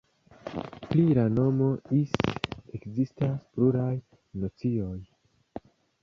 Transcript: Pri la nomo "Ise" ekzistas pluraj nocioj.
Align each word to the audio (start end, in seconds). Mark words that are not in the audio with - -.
Pri 0.91 1.01
la 1.17 1.25
nomo 1.33 1.67
"Ise" 1.97 2.31
ekzistas 2.77 3.35
pluraj 3.57 3.91
nocioj. 4.45 4.97